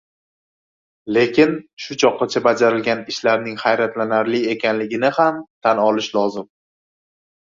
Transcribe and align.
Lekin, 1.17 1.51
shu 1.83 1.97
choqqacha 2.03 2.41
bajarilgan 2.49 3.05
ishlarning 3.15 3.61
hayratlanarli 3.67 4.41
ekanligini 4.55 5.13
ham 5.19 5.39
tan 5.67 5.83
olish 5.89 6.11
lozim. 6.17 6.49